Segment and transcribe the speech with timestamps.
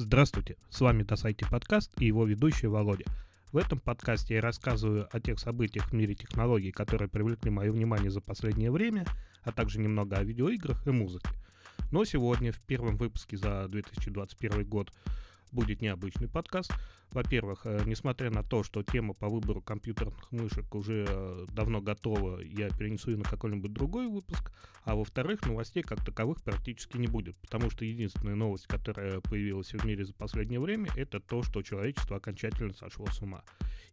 [0.00, 3.04] Здравствуйте, с вами Досайте подкаст и его ведущий Володя.
[3.50, 8.08] В этом подкасте я рассказываю о тех событиях в мире технологий, которые привлекли мое внимание
[8.08, 9.06] за последнее время,
[9.42, 11.30] а также немного о видеоиграх и музыке.
[11.90, 14.92] Но сегодня, в первом выпуске за 2021 год,
[15.52, 16.72] будет необычный подкаст.
[17.10, 22.40] Во-первых, э, несмотря на то, что тема по выбору компьютерных мышек уже э, давно готова,
[22.40, 24.52] я перенесу ее на какой-нибудь другой выпуск.
[24.84, 29.84] А во-вторых, новостей как таковых практически не будет, потому что единственная новость, которая появилась в
[29.84, 33.42] мире за последнее время, это то, что человечество окончательно сошло с ума.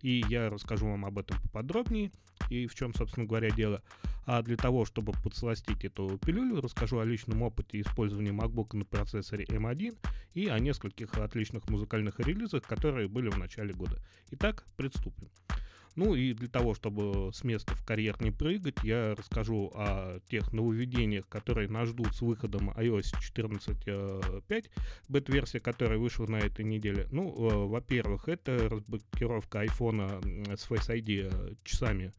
[0.02, 2.12] И я расскажу вам об этом поподробнее
[2.50, 3.82] и в чем, собственно говоря, дело.
[4.26, 9.46] А для того, чтобы подсластить эту пилюлю, расскажу о личном опыте использования MacBook на процессоре
[9.46, 9.98] M1
[10.34, 14.00] и о нескольких отличных музыкальных релизах, которые были в начале года.
[14.32, 15.30] Итак, приступим.
[15.96, 20.52] Ну и для того, чтобы с места в карьер не прыгать, я расскажу о тех
[20.52, 24.66] нововведениях, которые нас ждут с выходом iOS 14.5,
[25.08, 27.08] бета-версия, которая вышла на этой неделе.
[27.12, 32.14] Ну, э, во-первых, это разблокировка iPhone с Face ID э, часами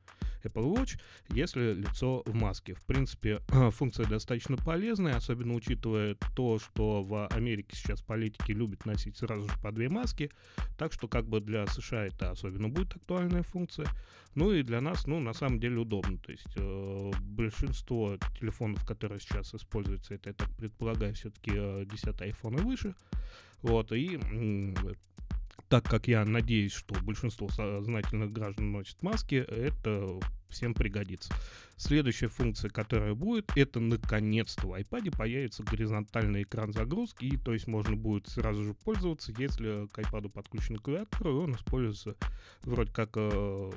[0.47, 0.99] Apple Watch,
[1.31, 2.75] если лицо в маске.
[2.75, 3.41] В принципе,
[3.73, 9.55] функция достаточно полезная, особенно учитывая то, что в Америке сейчас политики любят носить сразу же
[9.63, 10.31] по две маски,
[10.79, 13.66] так что как бы для США это особенно будет актуальная функция.
[14.35, 16.19] Ну и для нас, ну, на самом деле удобно.
[16.19, 22.07] То есть э, большинство телефонов, которые сейчас используются, это, я так предполагаю, все-таки э, 10
[22.07, 22.95] iPhone и выше.
[23.63, 24.19] Вот, и
[25.69, 31.35] так как я надеюсь, что большинство сознательных граждан носит маски, это всем пригодится.
[31.77, 37.67] Следующая функция, которая будет, это наконец-то в iPad появится горизонтальный экран загрузки, и то есть
[37.67, 42.17] можно будет сразу же пользоваться, если к iPad подключена клавиатура, и он используется
[42.63, 43.73] вроде как э,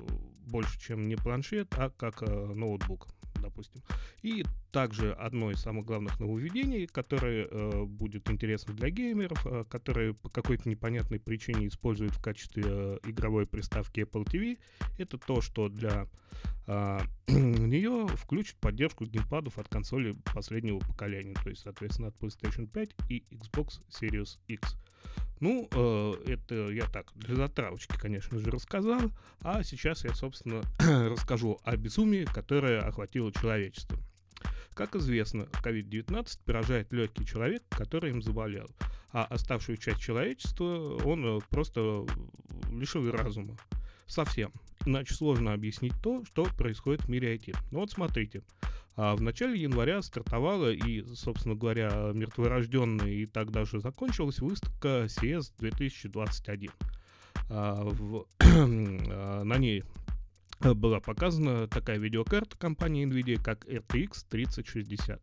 [0.46, 3.08] больше, чем не планшет, а как э, ноутбук
[3.50, 3.82] допустим.
[4.22, 10.14] И также одно из самых главных нововведений, которое э, будет интересно для геймеров, э, которые
[10.14, 14.58] по какой-то непонятной причине используют в качестве э, игровой приставки Apple TV,
[14.98, 16.08] это то, что для
[16.68, 22.90] э, нее включит поддержку геймпадов от консоли последнего поколения, то есть, соответственно, от PlayStation 5
[23.10, 24.78] и Xbox Series X.
[25.40, 29.12] Ну, э, это я так, для затравочки, конечно же, рассказал.
[29.42, 30.62] А сейчас я, собственно,
[31.10, 33.98] расскажу о безумии, которое охватило человечество.
[34.74, 38.68] Как известно, COVID-19 поражает легкий человек, который им заболел,
[39.12, 42.06] а оставшую часть человечества он э, просто
[42.72, 43.58] лишил разума.
[44.08, 44.52] Совсем.
[44.86, 47.56] Иначе сложно объяснить то, что происходит в мире IT.
[47.72, 48.42] Ну вот смотрите.
[49.02, 55.54] А в начале января стартовала и, собственно говоря, мертворожденная и так даже закончилась выставка CES
[55.58, 56.70] 2021.
[57.50, 59.86] А, в, а, на ней
[60.60, 65.22] была показана такая видеокарта компании NVIDIA, как RTX 3060.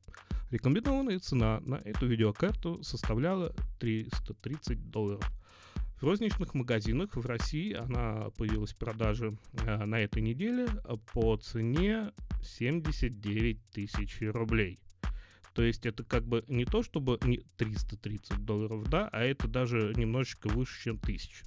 [0.50, 5.30] Рекомендованная цена на эту видеокарту составляла 330 долларов.
[6.00, 10.68] В розничных магазинах в России она появилась в продаже э, на этой неделе
[11.14, 12.12] по цене
[12.42, 14.78] 79 тысяч рублей.
[15.54, 19.94] То есть это как бы не то, чтобы не 330 долларов, да, а это даже
[19.96, 21.46] немножечко выше, чем 1000.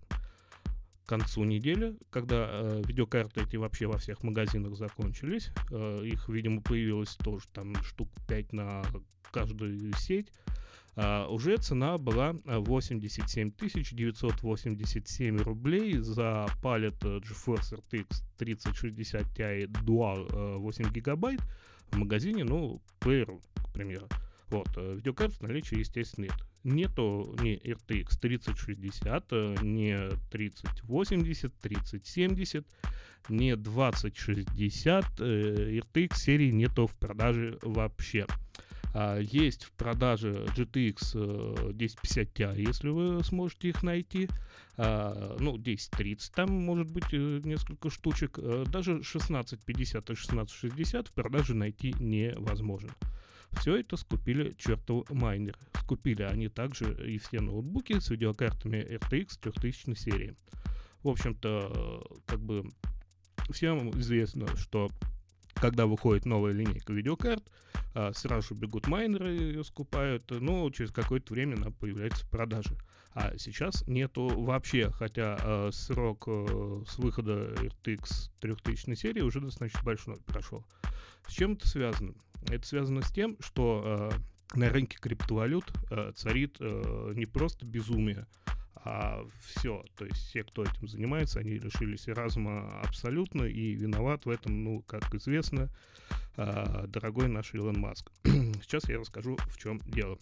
[1.05, 6.63] К концу недели, когда э, видеокарты эти вообще во всех магазинах закончились, э, их, видимо,
[6.63, 8.83] появилось тоже там штук 5 на
[9.31, 10.31] каждую сеть,
[10.95, 20.91] уже цена была 87 987 рублей за палет э, GeForce RTX 3060 Ti Dual 8
[20.91, 21.41] гигабайт
[21.91, 24.07] в магазине, ну, Player, к примеру.
[24.49, 26.35] Вот, э, видеокарт в наличии, естественно, нет.
[26.63, 29.31] Нету ни RTX 3060,
[29.63, 29.95] ни
[30.31, 32.65] 3080, 3070,
[33.29, 35.19] ни 2060.
[35.19, 38.25] RTX серии нету в продаже вообще.
[38.93, 44.27] А, есть в продаже GTX 1050 Ti, если вы сможете их найти.
[44.77, 48.39] А, ну, 1030 там может быть э, несколько штучек.
[48.39, 52.93] А, даже 1650 и 1660 в продаже найти невозможно.
[53.51, 55.59] Все это скупили чертовы майнеры.
[55.83, 60.35] Скупили они также и все ноутбуки с видеокартами RTX 3000 серии.
[61.03, 62.69] В общем-то, как бы
[63.51, 64.89] всем известно, что
[65.59, 67.43] когда выходит новая линейка видеокарт,
[67.93, 72.77] а, сразу же бегут майнеры, ее скупают, но через какое-то время она появляется в продаже.
[73.13, 79.81] А сейчас нету вообще, хотя э, срок э, с выхода RTX 3000 серии уже достаточно
[79.83, 80.63] большой прошел.
[81.27, 82.13] С чем это связано?
[82.47, 84.11] Это связано с тем, что
[84.53, 85.65] э, на рынке криптовалют
[86.15, 88.27] царит э, не просто безумие,
[88.83, 94.29] а все, то есть все, кто этим занимается, они лишились разума абсолютно, и виноват в
[94.29, 95.69] этом, ну, как известно,
[96.37, 98.11] а, дорогой наш Илон Маск.
[98.23, 100.17] Сейчас я расскажу, в чем дело.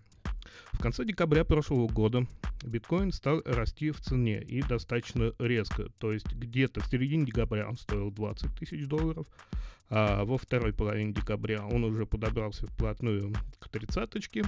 [0.74, 2.25] В конце декабря прошлого года
[2.63, 5.89] биткоин стал расти в цене и достаточно резко.
[6.00, 9.27] То есть где-то в середине декабря он стоил 20 тысяч долларов,
[9.89, 14.44] а во второй половине декабря он уже подобрался вплотную к тридцаточке,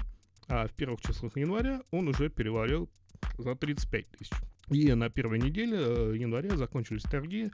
[0.48, 2.90] а в первых числах января он уже перевалил
[3.40, 4.32] за 35 тысяч.
[4.70, 7.52] И на первой неделе э, января закончились торги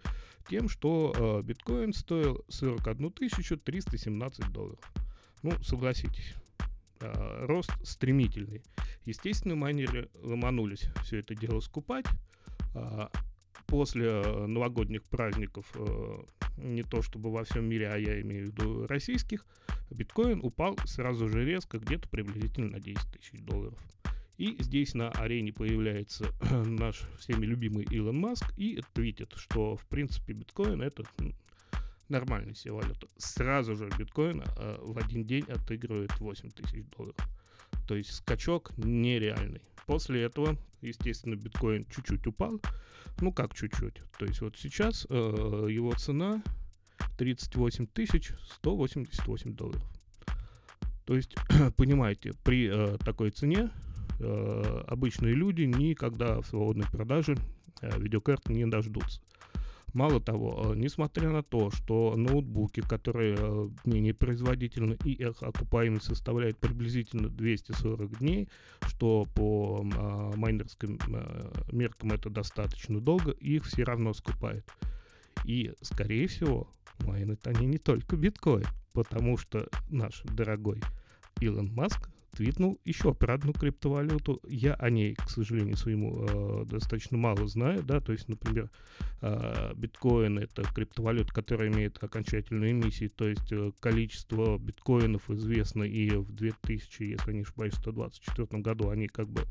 [0.49, 4.79] тем, что э, биткоин стоил 41 317 долларов.
[5.41, 6.33] Ну, согласитесь,
[6.99, 8.63] э, рост стремительный.
[9.05, 12.05] Естественно, майнеры ломанулись все это дело скупать.
[12.73, 13.09] А
[13.67, 15.73] после новогодних праздников,
[16.57, 19.45] не то чтобы во всем мире, а я имею в виду российских,
[19.89, 23.79] биткоин упал сразу же резко, где-то приблизительно на 10 тысяч долларов.
[24.37, 30.33] И здесь на арене появляется наш всеми любимый Илон Маск и твитит, что в принципе
[30.33, 31.03] биткоин это
[32.09, 33.07] нормальная себе валюта.
[33.17, 37.15] Сразу же биткоин э, в один день отыгрывает 8 тысяч долларов.
[37.87, 39.61] То есть скачок нереальный.
[39.85, 42.59] После этого, естественно, биткоин чуть-чуть упал.
[43.21, 44.01] Ну как чуть-чуть?
[44.19, 45.13] То есть вот сейчас э,
[45.69, 46.43] его цена
[47.17, 49.83] 38 тысяч 188 долларов.
[51.05, 51.35] То есть,
[51.77, 53.69] понимаете, при э, такой цене
[54.19, 57.37] э, обычные люди никогда в свободной продаже
[57.81, 59.21] э, видеокарт не дождутся.
[59.95, 66.07] Мало того, э, несмотря на то, что ноутбуки, которые э, менее производительны и их окупаемость
[66.07, 68.49] составляет приблизительно 240 дней,
[68.81, 70.99] что по э, майнерским
[71.71, 74.65] меркам это достаточно долго, их все равно скупают.
[75.45, 76.67] И, скорее всего,
[76.99, 80.81] майнят они не только биткоин, потому что наш дорогой
[81.39, 84.41] Илон Маск твитнул еще про одну криптовалюту.
[84.47, 88.69] Я о ней, к сожалению, своему э, достаточно мало знаю, да, то есть, например,
[89.21, 96.09] э, биткоин это криптовалюта, которая имеет окончательную эмиссию, то есть э, количество биткоинов известно и
[96.11, 99.43] в 2000, если не ошибаюсь, 124 году они как бы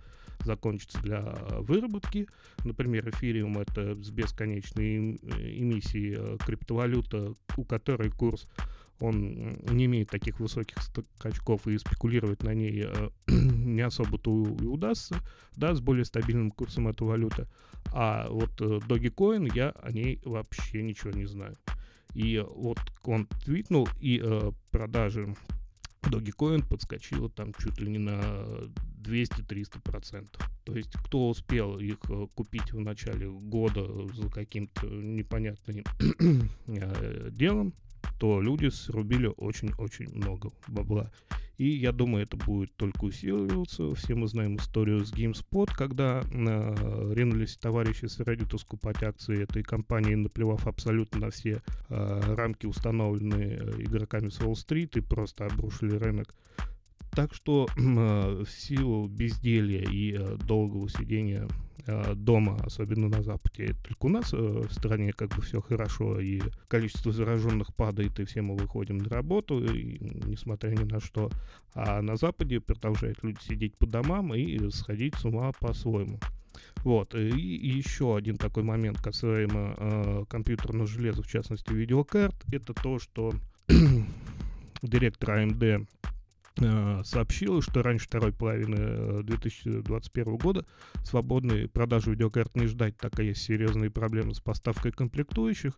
[0.44, 1.20] закончатся для
[1.60, 2.28] выработки.
[2.64, 8.48] Например, эфириум это с бесконечной эмиссией э, криптовалюта, у которой курс
[9.00, 15.17] он не имеет таких высоких скачков и спекулировать на ней э, не особо-то и удастся,
[15.56, 17.46] да, с более стабильным курсом этой валюты.
[17.93, 21.56] А вот э, Dogecoin я о ней вообще ничего не знаю.
[22.14, 25.35] И вот он твитнул, и э, продажи
[26.02, 28.20] Dogecoin подскочила там чуть ли не на
[29.02, 30.29] 200-300%.
[30.64, 35.85] То есть кто успел их э, купить в начале года за каким-то непонятным
[37.32, 37.75] делом,
[38.19, 41.11] то люди срубили очень-очень много бабла.
[41.56, 43.95] И я думаю, это будет только усиливаться.
[43.95, 49.62] Все мы знаем историю с GameSpot, когда э, ринулись товарищи с Reddit скупать акции этой
[49.62, 56.35] компании, наплевав абсолютно на все э, рамки, установленные игроками с Уолл-стрит, и просто обрушили рынок.
[57.14, 61.46] Так что э, в силу безделья и э, долгого сидения
[61.87, 66.43] э, дома, особенно на Западе, только у нас в стране как бы все хорошо, и
[66.69, 71.31] количество зараженных падает, и все мы выходим на работу, и, несмотря ни на что.
[71.75, 76.19] А на Западе продолжают люди сидеть по домам и сходить с ума по-своему.
[76.78, 82.75] Вот, и, и еще один такой момент касаемо э, компьютерного железа, в частности видеокарт, это
[82.75, 83.32] то, что
[84.82, 86.04] директор AMD Э,
[86.56, 90.65] сообщила, что раньше второй половины 2021 э, года
[91.03, 95.77] свободной продажи видеокарт не ждать, так как есть серьезные проблемы с поставкой комплектующих.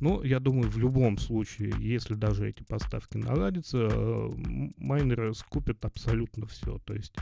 [0.00, 4.30] Но я думаю, в любом случае, если даже эти поставки наладятся, э,
[4.76, 6.78] майнеры скупят абсолютно все.
[6.84, 7.16] То есть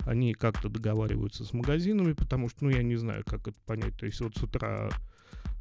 [0.00, 3.96] они как-то договариваются с магазинами, потому что, ну, я не знаю, как это понять.
[3.96, 4.90] То есть вот с утра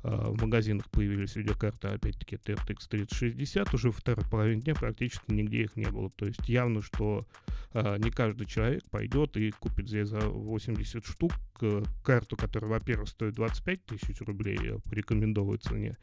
[0.03, 5.63] в магазинах появились видеокарты, опять-таки, это RTX 3060, уже во второй половине дня практически нигде
[5.63, 6.10] их не было.
[6.10, 7.25] То есть явно, что
[7.74, 13.10] а, не каждый человек пойдет и купит здесь за 80 штук э, карту, которая, во-первых,
[13.10, 14.58] стоит 25 тысяч рублей
[14.89, 15.98] по рекомендованной цене,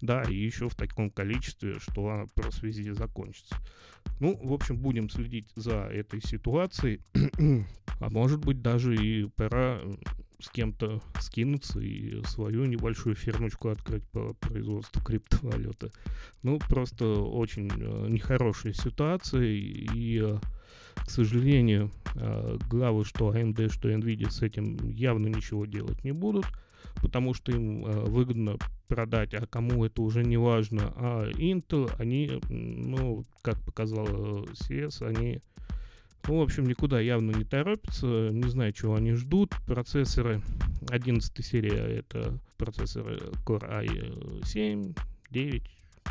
[0.00, 3.56] да, и еще в таком количестве, что она просто везде закончится.
[4.20, 7.00] Ну, в общем, будем следить за этой ситуацией,
[8.00, 9.80] а может быть даже и пора
[10.40, 15.90] с кем-то скинуться и свою небольшую фермочку открыть по производству криптовалюты.
[16.42, 20.38] Ну, просто очень э, нехорошая ситуация, и, э,
[20.94, 26.46] к сожалению, э, главы, что AMD, что Nvidia с этим явно ничего делать не будут,
[27.02, 30.92] потому что им выгодно продать, а кому это уже не важно.
[30.96, 35.40] А Intel, они, ну, как показал CS, они
[36.26, 39.54] ну, в общем, никуда явно не торопятся, не знаю, чего они ждут.
[39.66, 40.42] Процессоры
[40.88, 43.86] 11 серия это процессоры Core
[44.42, 44.98] i7,
[45.30, 45.62] 9,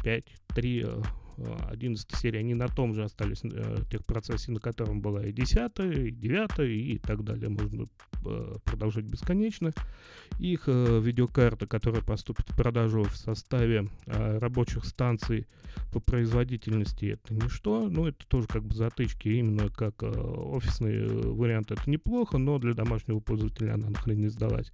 [0.03, 0.23] 5,
[0.55, 0.85] 3
[1.69, 6.11] 11 серии, они на том же остались э, техпроцессе, на котором была и 10, и
[6.11, 7.49] 9, и так далее.
[7.49, 7.85] Можно
[8.25, 9.71] э, продолжать бесконечно.
[10.39, 15.47] Их э, видеокарта, которая поступит в продажу в составе э, рабочих станций
[15.91, 17.87] по производительности, это ничто.
[17.89, 22.57] Ну, это тоже как бы затычки, именно как э, офисный э, вариант это неплохо, но
[22.59, 24.71] для домашнего пользователя она нахрен не сдалась.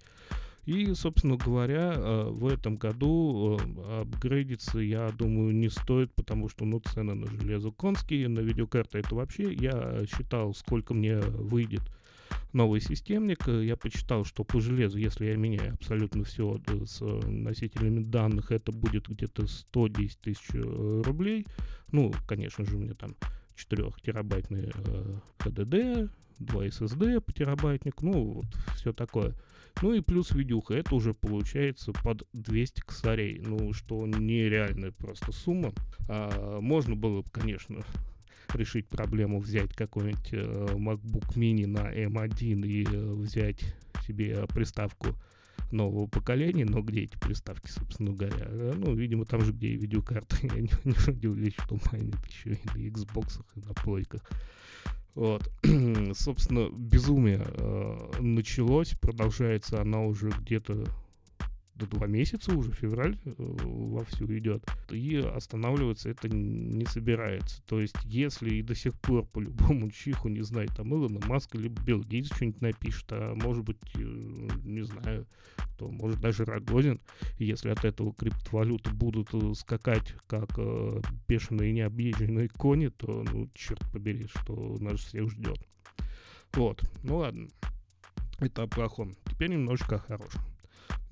[0.66, 6.64] И, собственно говоря, э, в этом году э, апгрейдиться, я думаю, не стоит, потому что,
[6.64, 11.82] ну, цены на железо конские, на видеокарты это вообще, я считал, сколько мне выйдет
[12.54, 13.46] новый системник.
[13.48, 19.08] Я почитал, что по железу, если я меняю абсолютно все с носителями данных, это будет
[19.08, 21.46] где-то 110 тысяч э, рублей.
[21.92, 23.16] Ну, конечно же, мне там
[23.56, 29.34] 4 терабайтный э, HDD, 2 SSD по терабайтник, ну, вот все такое.
[29.82, 35.72] Ну и плюс видюха, это уже получается под 200 косарей, ну, что нереальная просто сумма.
[36.08, 37.84] А, можно было бы, конечно,
[38.54, 43.74] решить проблему, взять какой-нибудь э, MacBook Mini на M1 и э, взять
[44.06, 45.08] себе приставку
[45.70, 48.48] нового поколения, но где эти приставки, собственно говоря?
[48.48, 50.36] Ну, видимо, там же, где и видеокарты.
[50.42, 54.22] Я не, не удивлюсь, что майнят еще и на Xbox, и на плойках.
[55.14, 55.50] Вот.
[56.14, 60.84] Собственно, безумие э, началось, продолжается она уже где-то
[61.74, 67.62] до два месяца уже, февраль э, вовсю идет, и останавливаться это не собирается.
[67.66, 71.58] То есть, если и до сих пор по любому чиху, не знаю, там Илона Маска
[71.58, 75.26] либо Билл Гейтс что-нибудь напишет, а может быть, э, не знаю,
[75.76, 77.00] то может даже Рогозин,
[77.38, 83.80] если от этого криптовалюты будут э, скакать как э, бешеные необъезженные кони, то, ну, черт
[83.92, 85.58] побери, что нас всех ждет.
[86.54, 87.48] Вот, ну ладно.
[88.38, 89.16] Это о плохом.
[89.26, 90.40] Теперь немножко о хорошем.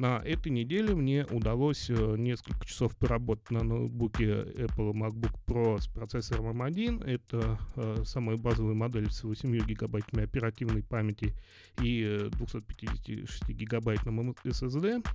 [0.03, 5.87] На этой неделе мне удалось э, несколько часов поработать на ноутбуке Apple MacBook Pro с
[5.87, 7.05] процессором M1.
[7.09, 11.37] Это э, самая базовая модель с 8 гигабайтами оперативной памяти
[11.81, 15.07] и 256 э, гигабайтным SSD.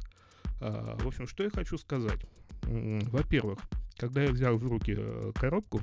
[0.62, 2.26] Э, в общем, что я хочу сказать.
[2.62, 3.60] Во-первых,
[3.98, 5.82] когда я взял в руки э, коробку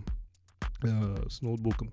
[0.82, 1.92] э, с ноутбуком,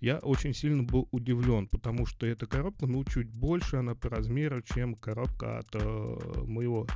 [0.00, 4.62] я очень сильно был удивлен, потому что эта коробка, ну, чуть больше она по размеру,
[4.62, 6.86] чем коробка от э, моего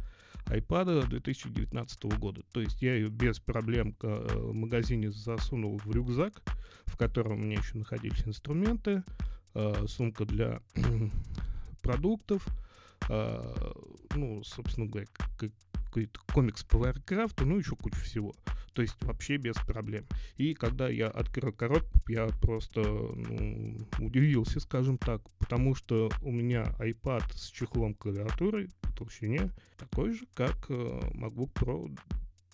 [0.47, 2.43] iPad 2019 года.
[2.53, 6.43] То есть я ее без проблем э, в магазине засунул в рюкзак,
[6.87, 9.03] в котором у меня еще находились инструменты,
[9.55, 10.61] э, сумка для
[11.83, 12.47] продуктов,
[13.09, 13.55] э,
[14.15, 15.09] ну, собственно говоря,
[15.93, 18.35] какой-то комикс по Warcraft, ну, еще кучу всего.
[18.73, 20.07] То есть вообще без проблем.
[20.39, 26.75] И когда я открыл коробку, я просто ну, удивился, скажем так, потому что у меня
[26.79, 31.95] iPad с чехлом клавиатуры в толщине такой же, как э, MacBook Pro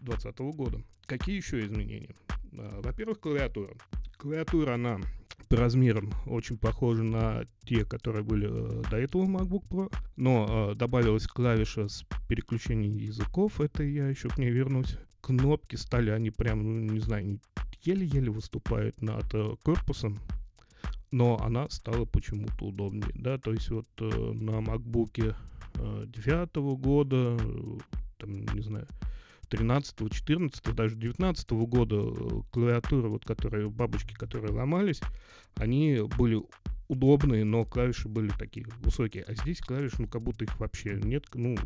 [0.00, 0.82] 2020 года.
[1.06, 2.16] Какие еще изменения?
[2.58, 3.74] А, во-первых, клавиатура.
[4.16, 5.00] Клавиатура, она
[5.48, 10.74] по размерам очень похожи на те, которые были э, до этого MacBook Pro, но э,
[10.74, 14.96] добавилась клавиша с переключением языков, это я еще к ней вернусь.
[15.20, 17.40] Кнопки стали, они прям, ну, не знаю,
[17.82, 20.18] еле-еле выступают над э, корпусом,
[21.10, 25.34] но она стала почему-то удобнее, да, то есть вот на MacBook
[25.74, 27.38] э, 9 года,
[28.18, 28.86] там, не знаю,
[29.48, 35.00] 13, 14, даже 19 года э, клавиатуры, вот которые, бабочки, которые ломались,
[35.56, 36.42] они были
[36.88, 39.24] удобные, но клавиши были такие высокие.
[39.24, 41.26] А здесь клавиши, ну, как будто их вообще нет.
[41.34, 41.56] Ну,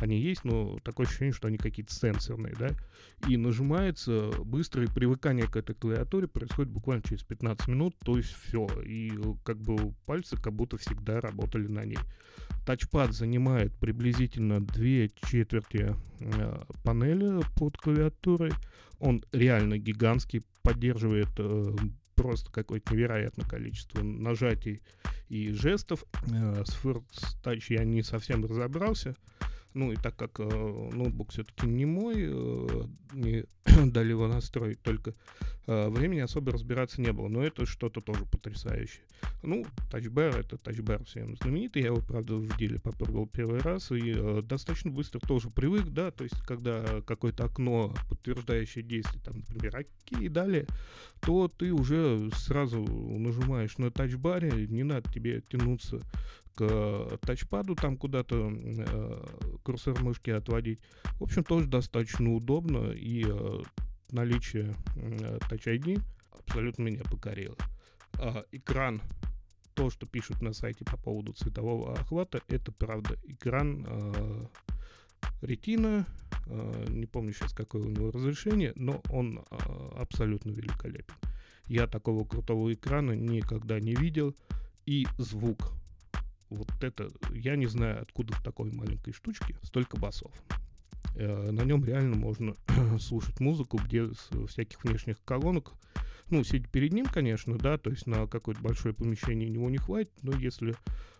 [0.00, 2.70] они есть, но такое ощущение, что они какие-то сенсорные, да.
[3.28, 8.66] И нажимается быстрое привыкание к этой клавиатуре происходит буквально через 15 минут, то есть все.
[8.84, 9.12] И
[9.44, 11.98] как бы пальцы как будто всегда работали на ней.
[12.64, 18.52] Тачпад занимает приблизительно две четверти э, панели под клавиатурой.
[19.00, 21.76] Он реально гигантский, поддерживает э,
[22.14, 24.82] просто какое-то невероятное количество нажатий
[25.28, 26.04] и жестов.
[26.30, 29.14] Э, с First Touch я не совсем разобрался.
[29.74, 33.44] Ну и так как э, ноутбук все-таки не мой, э, не
[33.90, 35.14] дали его настроить, только
[35.66, 37.28] э, времени особо разбираться не было.
[37.28, 39.04] Но это что-то тоже потрясающее.
[39.42, 41.82] Ну, тачбар это тачбар всем знаменитый.
[41.82, 46.10] Я его, правда, в деле попробовал первый раз и э, достаточно быстро тоже привык, да,
[46.10, 50.66] то есть когда какое-то окно, подтверждающее действие, там, например, ОК и далее,
[51.20, 56.00] то ты уже сразу нажимаешь на тачбаре, не надо тебе тянуться
[56.58, 59.26] к тачпаду там куда-то э,
[59.62, 60.80] курсор мышки отводить.
[61.18, 63.62] В общем, тоже достаточно удобно, и э,
[64.10, 66.02] наличие э, Touch ID
[66.38, 67.56] абсолютно меня покорило.
[68.18, 69.00] Э, экран,
[69.74, 73.16] то, что пишут на сайте по поводу цветового охвата, это правда.
[73.24, 74.42] Экран э,
[75.42, 76.04] Retina
[76.48, 79.56] Э, не помню сейчас, какое у него разрешение, но он э,
[79.98, 81.14] абсолютно великолепен.
[81.66, 84.34] Я такого крутого экрана никогда не видел.
[84.86, 85.72] И звук.
[86.50, 90.32] Вот это, я не знаю, откуда в такой маленькой штучке столько басов.
[91.14, 92.54] Э, на нем реально можно
[93.00, 95.72] слушать музыку без всяких внешних колонок.
[96.30, 100.12] Ну, сидеть перед ним, конечно, да, то есть на какое-то большое помещение него не хватит,
[100.22, 100.74] но если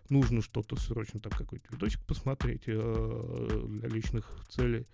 [0.09, 4.85] нужно что-то срочно, там какой-то видосик посмотреть э, для личных целей,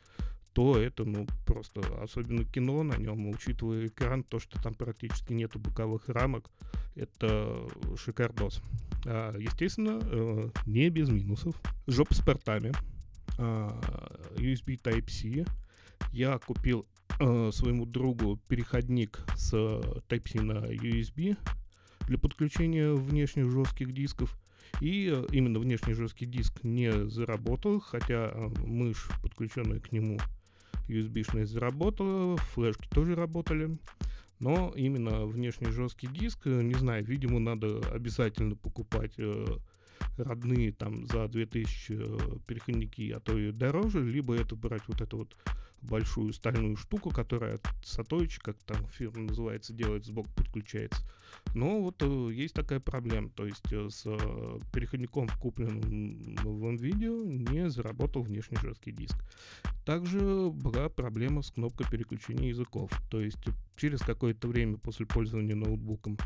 [0.56, 5.60] то это, ну, просто, особенно кино на нем, учитывая экран, то, что там практически нету
[5.60, 6.50] боковых рамок,
[6.96, 8.62] это шикардос.
[9.06, 11.62] А, естественно, э, не без минусов.
[11.88, 12.72] Жопа с портами.
[13.38, 13.78] А,
[14.38, 15.46] USB Type-C.
[16.14, 16.86] Я купил
[17.20, 19.54] э, своему другу переходник с
[20.08, 21.38] Type-C на USB
[22.08, 24.34] для подключения внешних жестких дисков.
[24.80, 28.34] И э, именно внешний жесткий диск не заработал, хотя
[28.66, 30.18] мышь, подключенная к нему,
[30.88, 33.78] USB-шная заработала, флешки тоже работали.
[34.40, 39.18] Но именно внешний жесткий диск, э, не знаю, видимо, надо обязательно покупать
[40.18, 45.18] родные там за 2000 э, переходники, а то и дороже, либо это брать вот эту
[45.18, 45.36] вот
[45.86, 51.04] большую стальную штуку, которая от Сатоичи, как там фирма называется, делает, сбоку подключается.
[51.54, 57.26] Но вот э, есть такая проблема, то есть э, с э, переходником, купленным в NVIDIA,
[57.26, 59.16] не заработал внешний жесткий диск.
[59.86, 63.38] Также была проблема с кнопкой переключения языков, то есть
[63.76, 66.18] через какое-то время после пользования ноутбуком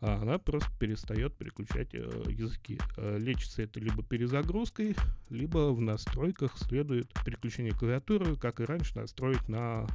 [0.00, 2.78] а она просто перестает переключать э, языки.
[2.96, 4.94] Э, лечится это либо перезагрузкой,
[5.28, 9.86] либо в настройках следует переключение клавиатуры, как и раньше, настроить на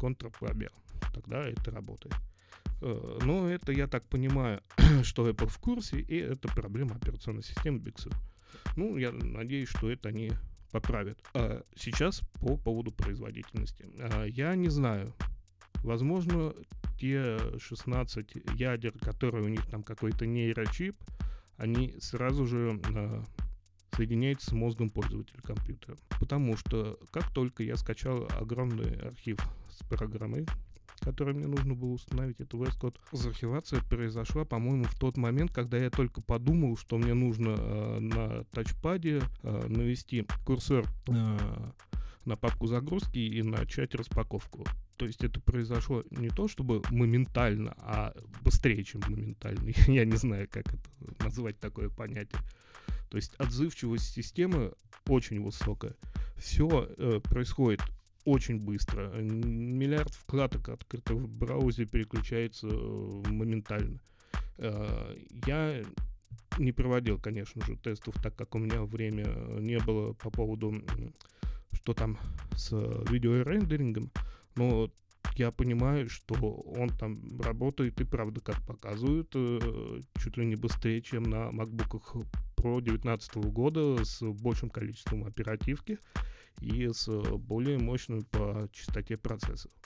[0.00, 0.72] контрпробел.
[1.14, 2.14] Тогда это работает.
[2.82, 4.62] Э, но это, я так понимаю,
[5.04, 8.14] что Apple в курсе, и это проблема операционной системы Big Sur.
[8.76, 10.32] Ну, я надеюсь, что это они
[10.72, 11.18] поправят.
[11.34, 13.86] А сейчас по поводу производительности.
[14.00, 15.14] А, я не знаю.
[15.84, 16.52] Возможно,
[16.98, 20.96] те 16 ядер, которые у них там какой-то нейрочип,
[21.56, 22.80] они сразу же
[23.94, 25.96] соединяются с мозгом пользователя компьютера.
[26.20, 29.38] Потому что как только я скачал огромный архив
[29.70, 30.46] с программой,
[31.00, 32.96] который мне нужно было установить, это VS Code.
[33.12, 38.44] Зархивация произошла, по-моему, в тот момент, когда я только подумал, что мне нужно э, на
[38.44, 41.38] тачпаде э, навести курсор э,
[42.28, 44.64] на папку загрузки и начать распаковку.
[44.96, 49.72] То есть это произошло не то чтобы моментально, а быстрее, чем моментально.
[49.86, 52.40] Я не знаю, как это назвать такое понятие.
[53.10, 54.72] То есть отзывчивость системы
[55.06, 55.94] очень высокая.
[56.36, 57.80] Все э, происходит
[58.24, 59.08] очень быстро.
[59.18, 64.00] Миллиард вкладок открытых в браузере переключается э, моментально.
[64.58, 65.82] Э, я
[66.58, 69.24] не проводил, конечно же, тестов, так как у меня время
[69.60, 70.74] не было по поводу,
[71.72, 72.18] что там
[72.56, 72.70] с
[73.10, 74.10] видеорендерингом.
[74.56, 74.90] Но
[75.36, 81.00] я понимаю, что он там работает и правда, как показывают, э, чуть ли не быстрее,
[81.00, 82.16] чем на макбуках
[82.56, 85.98] Pro 2019 года с большим количеством оперативки
[86.60, 89.76] и с более мощным по частоте процессоров.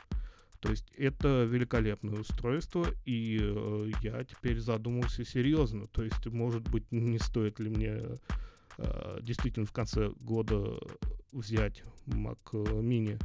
[0.61, 5.89] То есть это великолепное устройство, и э, я теперь задумался серьезно.
[5.89, 8.01] То есть, может быть, не стоит ли мне
[8.79, 10.79] э, действительно в конце года
[11.33, 13.21] взять Mac Mini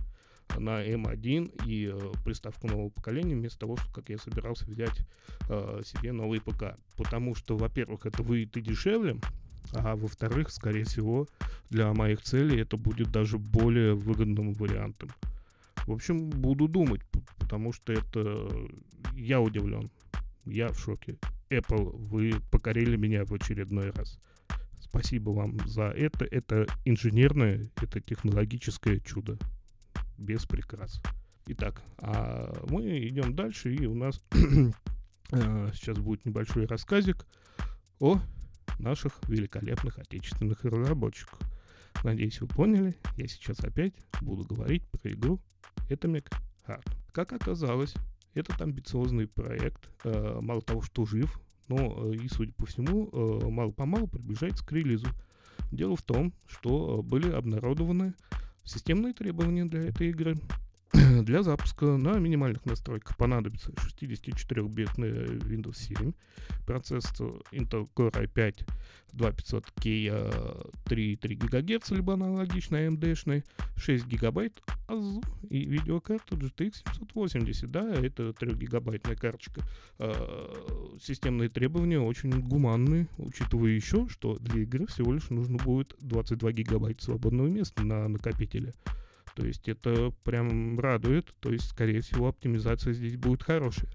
[0.58, 5.02] на M1 и э, приставку нового поколения, вместо того, что, как я собирался взять
[5.50, 6.78] э, себе новый ПК.
[6.96, 9.20] Потому что, во-первых, это выйдет и дешевле,
[9.74, 11.28] а во-вторых, скорее всего,
[11.70, 15.10] для моих целей это будет даже более выгодным вариантом.
[15.86, 17.02] В общем, буду думать,
[17.38, 18.50] потому что это...
[19.14, 19.90] Я удивлен.
[20.46, 21.18] Я в шоке.
[21.50, 24.20] Apple, вы покорили меня в очередной раз.
[24.98, 26.26] Спасибо вам за это.
[26.26, 29.38] Это инженерное, это технологическое чудо
[30.18, 31.04] без прикрас.
[31.46, 34.20] Итак, а мы идем дальше, и у нас
[35.32, 37.28] а, сейчас будет небольшой рассказик
[38.00, 38.20] о
[38.80, 41.42] наших великолепных отечественных разработчиках.
[42.04, 42.98] Надеюсь, вы поняли.
[43.18, 45.40] Я сейчас опять буду говорить про игру
[45.90, 46.34] Atomic
[46.68, 46.90] Heart.
[47.12, 47.94] Как оказалось,
[48.34, 53.50] этот амбициозный проект, э, мало того, что жив, но э, и, судя по всему, э,
[53.50, 55.08] мало-помалу приближается к релизу.
[55.72, 58.14] Дело в том, что были обнародованы
[58.68, 60.36] Системные требования для этой игры.
[61.24, 66.14] Для запуска на минимальных настройках понадобится 64-битный Windows 7,
[66.66, 68.68] процессор Intel Core i5
[69.14, 73.44] 2500K 3,3 ГГц, либо аналогичный AMD-шный,
[73.76, 74.52] 6 ГБ
[74.88, 79.62] АЗУ и видеокарта GTX 780, да, это 3-гигабайтная карточка.
[80.00, 86.52] А, системные требования очень гуманные, учитывая еще, что для игры всего лишь нужно будет 22
[86.52, 88.74] гигабайта свободного места на накопителе.
[89.38, 93.92] То есть это прям радует, то есть, скорее всего, оптимизация здесь будет хорошая.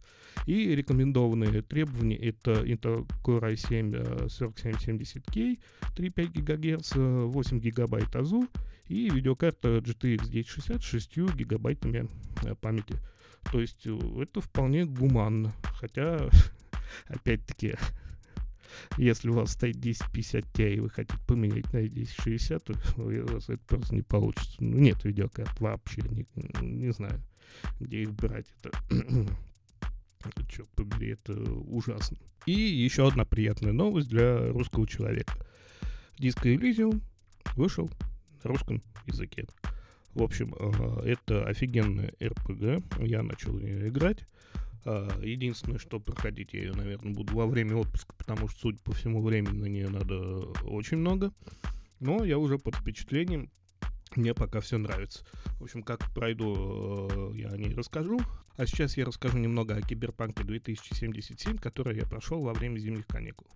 [0.47, 5.59] И рекомендованные требования это Intel Core i7 4770K,
[5.97, 8.47] 3,5 ГГц, 8 ГБ АЗУ
[8.87, 12.09] и видеокарта GTX 1060 с 6 гигабайтами
[12.45, 12.95] э, памяти.
[13.51, 15.53] То есть э, это вполне гуманно.
[15.81, 16.31] Хотя,
[17.09, 17.75] опять-таки,
[18.97, 23.49] если у вас стоит 1050 Ti и вы хотите поменять на 1060, то у вас
[23.49, 24.57] это просто не получится.
[24.61, 26.27] Ну, нет видеокарт вообще, не,
[26.61, 27.21] не знаю,
[27.81, 28.47] где их брать.
[28.63, 28.73] Это,
[30.49, 32.19] черт побери, это ужасно.
[32.47, 35.35] И еще одна приятная новость для русского человека.
[36.19, 37.01] Диско Elysium
[37.57, 37.91] вышел
[38.43, 39.47] на русском языке.
[40.15, 43.07] В общем, э, это офигенная RPG.
[43.07, 44.27] Я начал в нее играть.
[44.85, 48.93] Э, единственное, что проходить я ее, наверное, буду во время отпуска, потому что, судя по
[48.93, 50.17] всему, времени на нее надо
[50.65, 51.33] очень много.
[52.01, 53.51] Но я уже под впечатлением.
[54.17, 55.25] Мне пока все нравится.
[55.59, 58.21] В общем, как пройду, э, я о ней расскажу.
[58.57, 63.47] А сейчас я расскажу немного о Киберпанке 2077, который я прошел во время зимних каникул.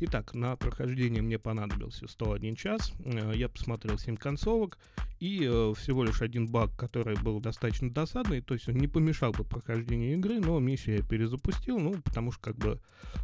[0.00, 2.92] Итак, на прохождение мне понадобился 101 час.
[3.04, 4.78] Э, я посмотрел 7 концовок
[5.18, 9.32] и э, всего лишь один баг, который был достаточно досадный, то есть он не помешал
[9.32, 12.80] бы прохождению игры, но миссию я перезапустил, ну, потому что как бы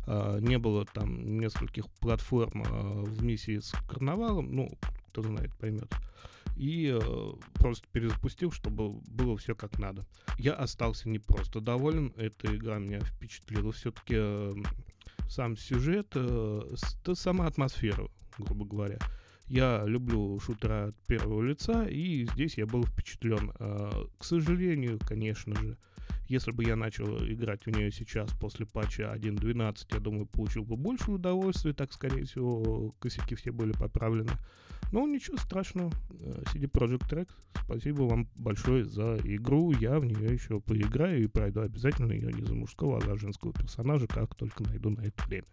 [0.06, 4.70] э, не было там нескольких платформ в миссии с карнавалом, ну,
[5.08, 5.90] кто знает, поймет.
[6.56, 6.98] И
[7.54, 10.06] просто перезапустил, чтобы было все как надо.
[10.38, 13.72] Я остался не просто доволен, эта игра меня впечатлила.
[13.72, 14.14] Все-таки
[15.28, 16.60] сам сюжет, э,
[17.14, 18.08] сама атмосфера,
[18.38, 18.98] грубо говоря.
[19.48, 23.52] Я люблю шутера от первого лица, и здесь я был впечатлен.
[23.58, 25.78] Э, к сожалению, конечно же,
[26.28, 30.76] если бы я начал играть в нее сейчас после патча 1.12, я думаю, получил бы
[30.76, 34.32] больше удовольствия, так, скорее всего, косяки все были поправлены.
[34.92, 35.92] Но ничего страшного.
[36.20, 37.28] Э, CD Projekt Red,
[37.64, 39.72] спасибо вам большое за игру.
[39.72, 43.52] Я в нее еще поиграю и пройду обязательно ее не за мужского, а за женского
[43.52, 45.46] персонажа, как только найду на это время.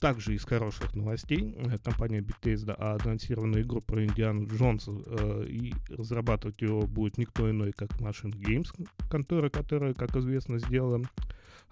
[0.00, 6.62] Также из хороших новостей э, компания Bethesda анонсировала игру про Индиану Джонса, э, и разрабатывать
[6.62, 8.68] его будет никто иной, как Machine Games,
[9.10, 11.02] контора, которая, как известно, сделала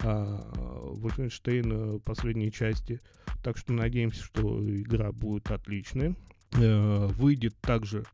[0.00, 3.00] э, Wolfenstein последние части.
[3.42, 6.14] Так что надеемся, что игра будет отличной.
[6.52, 8.04] Э, выйдет также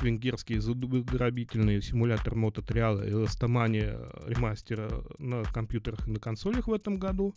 [0.00, 7.34] венгерский задробительный симулятор мототриала и ластомания ремастера на компьютерах и на консолях в этом году.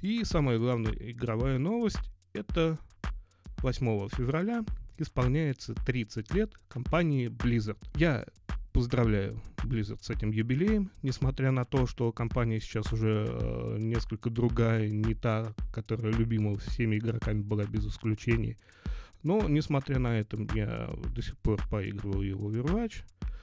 [0.00, 2.78] И самая главная игровая новость— это
[3.58, 4.64] 8 февраля
[4.98, 7.78] исполняется 30 лет компании Blizzard.
[7.94, 8.26] Я
[8.72, 14.88] поздравляю Blizzard с этим юбилеем, несмотря на то, что компания сейчас уже э, несколько другая,
[14.88, 18.56] не та, которая любима всеми игроками была без исключения.
[19.22, 23.02] Но, несмотря на это, я до сих пор поигрываю в Overwatch.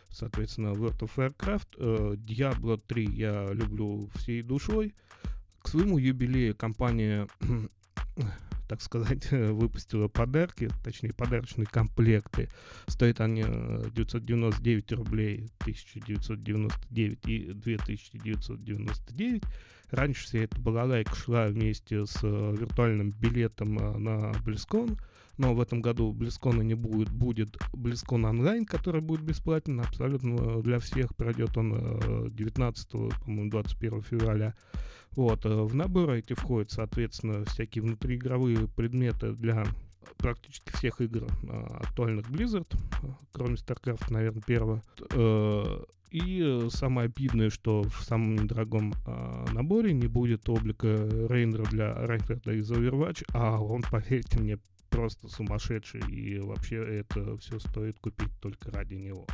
[0.10, 1.68] Соответственно, World of Warcraft.
[1.78, 4.94] Э, Diablo 3 я люблю всей душой.
[5.62, 7.28] К своему юбилею компания,
[8.70, 12.50] так сказать, выпустила подарки, точнее подарочные комплекты.
[12.88, 19.44] Стоят они 999 э, рублей, 1999 и 2999.
[19.96, 24.98] Раньше вся эта балалайка шла вместе с э, виртуальным билетом на BlizzCon
[25.38, 30.80] но в этом году BlizzCon не будет, будет BlizzCon онлайн, который будет бесплатен абсолютно для
[30.80, 34.54] всех, пройдет он 19, э, по-моему, 21 февраля.
[35.12, 39.66] Вот, э, в набор эти входят, соответственно, всякие внутриигровые предметы для
[40.18, 41.48] практически всех игр э,
[41.82, 42.68] актуальных Blizzard,
[43.32, 44.82] кроме StarCraft, наверное, первого.
[46.12, 52.54] И самое обидное, что в самом недорогом э, наборе не будет облика рейнера для Райнхарда
[52.54, 54.58] из Overwatch, а он, поверьте мне,
[54.90, 59.28] просто сумасшедший, и вообще это все стоит купить только ради него.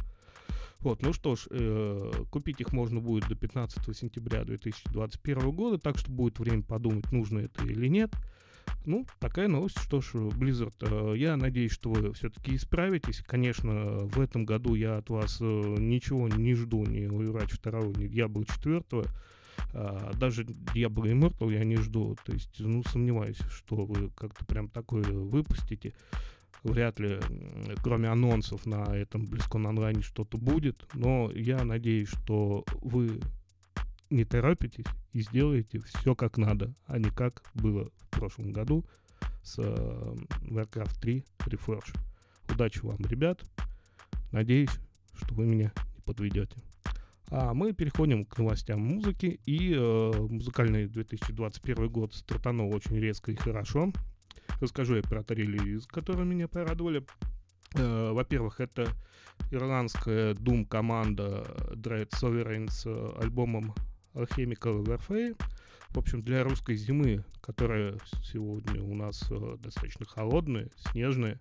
[0.79, 5.99] Вот, ну что ж, э, купить их можно будет до 15 сентября 2021 года, так
[5.99, 8.11] что будет время подумать, нужно это или нет.
[8.85, 9.79] Ну, такая новость.
[9.79, 13.23] Что ж, Blizzard, э, я надеюсь, что вы все-таки исправитесь.
[13.25, 18.09] Конечно, в этом году я от вас э, ничего не жду, ни Overwatch 2, ни
[18.09, 19.05] Diablo 4.
[19.73, 22.17] А, даже Diablo Immortal я не жду.
[22.25, 25.93] То есть, ну, сомневаюсь, что вы как-то прям такое выпустите.
[26.63, 27.19] Вряд ли,
[27.83, 30.85] кроме анонсов на этом BlizzCon онлайне что-то будет.
[30.93, 33.19] Но я надеюсь, что вы
[34.11, 38.85] не торопитесь и сделаете все как надо, а не как было в прошлом году
[39.41, 41.97] с э, Warcraft 3 Reforged.
[42.49, 43.43] Удачи вам, ребят.
[44.31, 44.71] Надеюсь,
[45.15, 46.57] что вы меня не подведете.
[47.29, 49.39] А мы переходим к новостям музыки.
[49.45, 53.91] И э, музыкальный 2021 год стартанул очень резко и хорошо.
[54.59, 57.05] Расскажу я про три релиза, которые меня порадовали.
[57.75, 58.87] Э, во-первых, это
[59.49, 62.85] ирландская Doom команда Dread Sovereign с
[63.17, 63.73] альбомом
[64.13, 65.41] Alchemical Warfare.
[65.89, 71.37] В общем, для русской зимы, которая сегодня у нас э, достаточно холодная, снежная,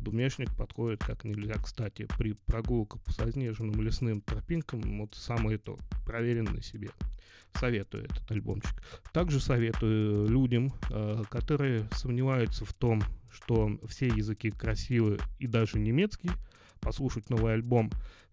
[0.00, 2.06] Думешник подходит как нельзя кстати.
[2.18, 6.90] При прогулках по заснеженным лесным тропинкам вот самое то, проверен на себе.
[7.54, 8.74] Советую этот альбомчик.
[9.12, 16.30] Также советую людям, э, которые сомневаются в том, что все языки красивы и даже немецкий,
[16.80, 17.90] послушать новый альбом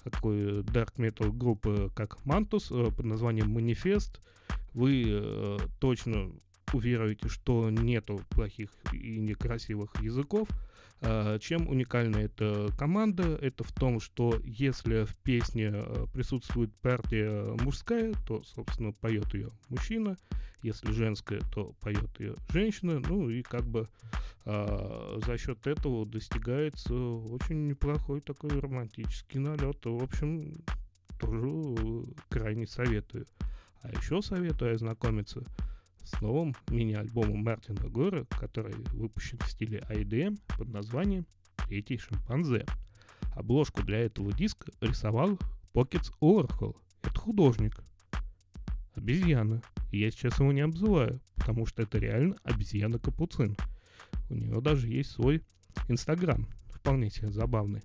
[0.09, 4.21] такой dark metal группы, как Mantus, э, под названием Манифест.
[4.73, 6.31] Вы э, точно
[6.73, 10.49] уверуете, что нету плохих и некрасивых языков,
[11.39, 13.37] чем уникальна эта команда?
[13.41, 15.71] Это в том, что если в песне
[16.11, 20.17] присутствует партия мужская, то, собственно, поет ее мужчина.
[20.65, 22.99] Если женская, то поет ее женщина.
[22.99, 23.87] Ну и как бы
[24.45, 29.85] э, за счет этого достигается очень неплохой такой романтический налет.
[29.85, 30.55] В общем,
[31.19, 33.27] тоже крайне советую.
[33.83, 35.43] А еще советую ознакомиться
[36.01, 41.27] с новым мини-альбомом Мартина Гора, который выпущен в стиле IDM под названием
[41.67, 42.65] «Третий шимпанзе».
[43.35, 45.37] Обложку для этого диска рисовал
[45.75, 46.75] Pockets Oracle.
[47.03, 47.83] Это художник.
[48.95, 49.61] Обезьяна.
[49.95, 53.55] И я сейчас его не обзываю, потому что это реально обезьяна-капуцин.
[54.29, 55.41] У нее даже есть свой
[55.87, 57.81] инстаграм, вполне себе забавный.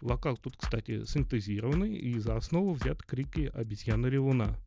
[0.00, 4.58] Вокал тут, кстати, синтезированный, и за основу взят крики обезьяны-ревуна.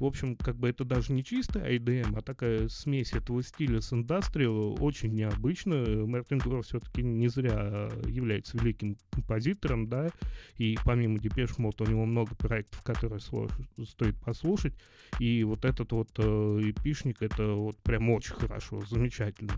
[0.00, 3.92] В общем, как бы это даже не чистая IDM, а такая смесь этого стиля с
[3.92, 6.06] индастриал, очень необычно.
[6.06, 10.08] Мартин Гор все-таки не зря является великим композитором, да,
[10.56, 14.72] и помимо Depeche Mode у него много проектов, которые стоит послушать,
[15.18, 16.22] и вот этот вот э,
[16.62, 19.52] EP шник, это вот прям очень хорошо, замечательно.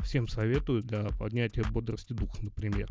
[0.00, 2.90] Всем советую для поднятия бодрости духа, например.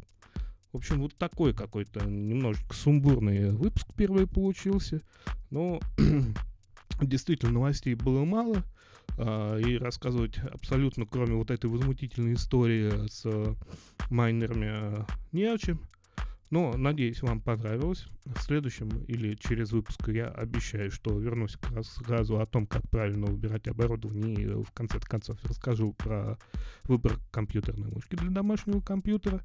[0.73, 5.01] В общем, вот такой какой-то немножечко сумбурный выпуск первый получился.
[5.51, 5.79] Но
[7.01, 8.63] действительно новостей было мало,
[9.17, 13.55] э, и рассказывать абсолютно, кроме вот этой возмутительной истории с
[14.09, 15.79] майнерами, а, не о чем.
[16.51, 18.07] Но, надеюсь, вам понравилось.
[18.23, 23.25] В следующем или через выпуск я обещаю, что вернусь к рассказу о том, как правильно
[23.25, 24.35] выбирать оборудование.
[24.35, 26.37] И в конце концов расскажу про
[26.83, 29.43] выбор компьютерной мышки для домашнего компьютера.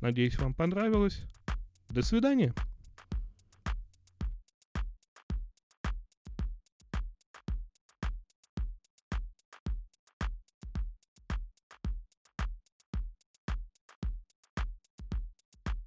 [0.00, 1.22] Надеюсь, вам понравилось.
[1.90, 2.54] До свидания.